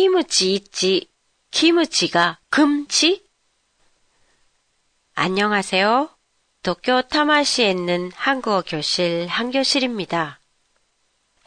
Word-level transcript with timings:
키무치 0.00 0.54
있지. 0.54 1.10
키무치가 1.50 2.38
금치? 2.48 3.22
안녕하세요. 5.14 6.08
도쿄 6.62 7.02
타마시에 7.02 7.68
있는 7.68 8.10
한국어 8.14 8.62
교실 8.66 9.26
한교실입니다. 9.26 10.40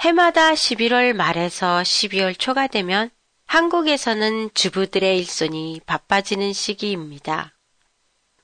해마다 0.00 0.52
11월 0.52 1.14
말에서 1.14 1.80
12월 1.80 2.38
초가 2.38 2.66
되면 2.66 3.08
한국에서는 3.46 4.50
주부들의 4.52 5.16
일손이 5.20 5.80
바빠지는 5.86 6.52
시기입니다. 6.52 7.54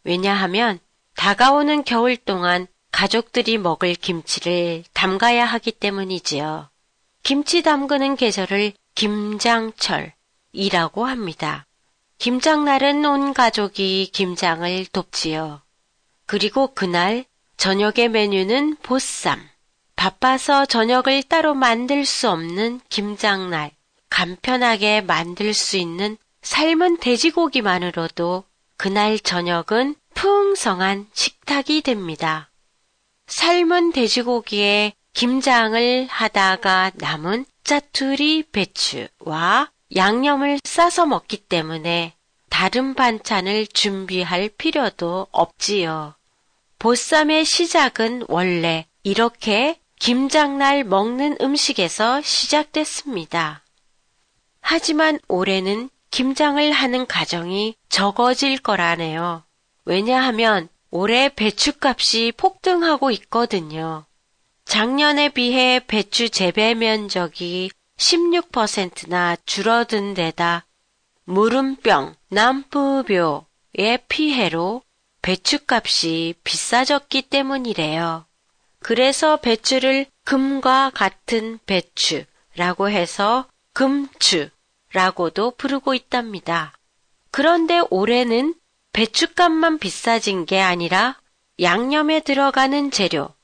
왜냐하면 0.05 0.81
다가오는 1.17 1.85
겨울 1.85 2.17
동안 2.17 2.67
가족들이 2.93 3.59
먹을 3.59 3.95
김치를 3.95 4.85
담가야 4.95 5.45
하기 5.45 5.73
때문이지요. 5.73 6.71
김치 7.23 7.63
담그는 7.63 8.17
계절을 8.17 8.73
김장철이라고 8.99 11.07
합니다. 11.07 11.67
김장날은 12.19 13.05
온 13.05 13.33
가족이 13.33 14.11
김장을 14.13 14.87
돕지요. 14.87 15.63
그리고 16.27 16.75
그날 16.75 17.25
저녁의 17.57 18.09
메뉴는 18.09 18.75
보쌈. 18.83 19.41
바빠서 19.95 20.67
저녁을 20.67 21.23
따로 21.23 21.55
만들 21.55 22.05
수 22.05 22.29
없는 22.29 22.81
김장날. 22.89 23.71
간편하게 24.11 25.03
만들 25.03 25.55
수 25.55 25.77
있는 25.77 26.17
삶은 26.43 26.99
돼지고기만으로도 26.99 28.43
그날 28.77 29.21
저녁은 29.21 29.95
풍성한 30.15 31.07
식탁이 31.13 31.83
됩니다. 31.83 32.51
삶은 33.29 33.93
돼지고기에 33.93 34.95
김장을 35.13 36.09
하다가 36.11 36.91
남은 36.97 37.45
짜투리 37.69 38.45
배추와 38.51 39.71
양념을 39.95 40.59
싸서 40.65 41.05
먹기 41.05 41.37
때문에 41.37 42.15
다른 42.49 42.95
반찬을 42.95 43.67
준비할 43.67 44.49
필요도 44.49 45.27
없지요. 45.31 46.15
보쌈의 46.79 47.45
시작은 47.45 48.25
원래 48.29 48.87
이렇게 49.03 49.79
김장날 49.99 50.83
먹는 50.83 51.37
음식에서 51.43 52.23
시작됐습니다. 52.23 53.63
하지만 54.63 55.19
올해는 55.29 55.91
김장을 56.11 56.73
하는 56.73 57.07
가정이 57.07 57.75
적어질 57.91 58.57
거라네요. 58.57 59.43
왜냐하면 59.85 60.71
올해 60.91 61.29
배추값이 61.29 62.33
폭등하고 62.35 63.11
있거든요. 63.11 64.07
작년에 64.69 65.31
비해 65.31 65.81
배추 65.81 66.29
재배 66.29 66.75
면적이 66.75 67.71
16%나 67.97 69.35
줄어든 69.47 70.13
데다 70.13 70.67
무름병, 71.25 72.15
남부묘의 72.29 73.47
피해로 74.09 74.83
배추값이 75.23 76.35
비싸졌기 76.45 77.23
때문이래요. 77.23 78.27
그래서 78.81 79.39
배추를 79.39 80.05
금과 80.25 80.91
같은 80.91 81.59
배추라고 81.65 82.91
해서 82.91 83.49
금추라고도 83.73 85.53
부르고 85.53 85.95
있답니다. 85.95 86.75
그런데 87.31 87.81
올해는 87.89 88.55
배추값만 88.93 89.79
비싸진 89.79 90.45
게 90.45 90.61
아니라 90.61 91.19
양념에 91.59 92.21
들어가는 92.21 92.91
재료, 92.91 93.35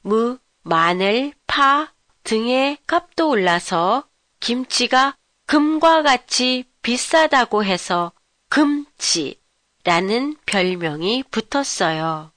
무, 0.00 0.38
마늘, 0.62 1.32
파 1.46 1.92
등의 2.24 2.78
값도 2.86 3.28
올라서 3.28 4.04
김치가 4.40 5.16
금과 5.46 6.02
같이 6.02 6.64
비싸다고 6.82 7.64
해서 7.64 8.12
금치라는 8.48 10.36
별명이 10.46 11.24
붙었어요. 11.30 12.30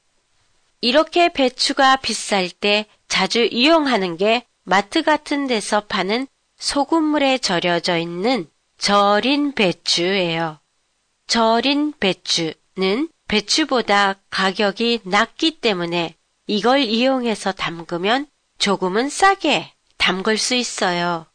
이렇게 0.82 1.32
배추가 1.32 1.96
비쌀 1.98 2.50
때 2.50 2.86
자주 3.08 3.44
이용하는 3.44 4.18
게 4.18 4.46
마트 4.64 5.04
같은 5.04 5.48
데서 5.48 5.82
파는 5.82 6.28
소금물에 6.58 7.38
절여져 7.38 7.98
있는 7.98 8.50
절인 8.78 9.54
배추예요. 9.54 10.60
절인 11.28 11.94
배추는 12.00 13.10
배추보다 13.28 14.16
가격이 14.30 15.02
낮기 15.04 15.60
때문에 15.60 16.16
이걸 16.48 16.82
이용해서 16.82 17.52
담그면 17.54 18.28
조금은 18.58 19.10
싸게 19.10 19.74
담글 19.98 20.38
수 20.38 20.56
있어요. 20.56 21.26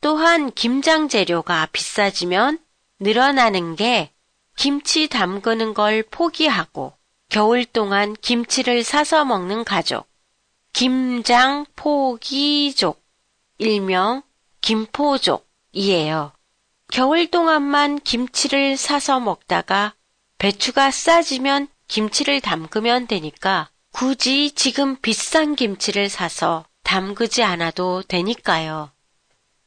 또한 0.00 0.52
김장 0.52 1.08
재료가 1.08 1.66
비싸지면 1.72 2.58
늘어나는 3.00 3.74
게 3.74 4.12
김치 4.56 5.08
담그는 5.08 5.74
걸 5.74 6.02
포기하고 6.04 6.92
겨울 7.28 7.64
동안 7.64 8.14
김치를 8.20 8.84
사서 8.84 9.24
먹는 9.24 9.64
가족. 9.64 10.06
김장 10.72 11.66
포기족, 11.74 13.02
일명 13.58 14.22
김포족이에요. 14.60 16.32
겨울 16.92 17.26
동안만 17.28 18.00
김치를 18.00 18.76
사서 18.76 19.20
먹다가 19.20 19.94
배추가 20.38 20.90
싸지면 20.90 21.68
김치를 21.88 22.40
담그면 22.40 23.06
되니까 23.06 23.70
굳이 23.94 24.50
지금 24.50 24.96
비싼 24.96 25.54
김치를 25.54 26.08
사서 26.08 26.64
담그지 26.82 27.44
않아도 27.44 28.02
되니까요. 28.02 28.90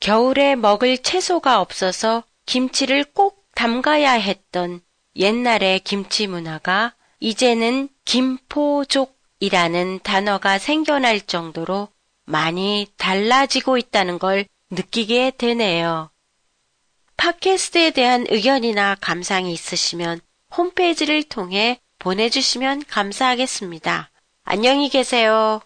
겨울에 0.01 0.57
먹을 0.57 0.97
채소가 0.97 1.61
없어서 1.61 2.25
김치를 2.45 3.05
꼭 3.13 3.45
담가야 3.55 4.11
했던 4.11 4.81
옛날의 5.15 5.79
김치 5.79 6.27
문화가 6.27 6.93
이제는 7.21 7.87
김포족이라는 8.03 10.01
단어가 10.03 10.57
생겨날 10.57 11.21
정도로 11.21 11.87
많이 12.25 12.85
달라지고 12.97 13.77
있다는 13.77 14.19
걸 14.19 14.45
느끼게 14.69 15.35
되네요. 15.37 16.09
팟캐스트에 17.15 17.91
대한 17.91 18.25
의견이나 18.27 18.97
감상이 18.99 19.53
있으시면 19.53 20.19
홈페이지를 20.57 21.23
통해 21.23 21.79
보내주시면 21.99 22.83
감사하겠습니다. 22.89 24.11
안녕히 24.49 24.87
계세요. 24.87 25.59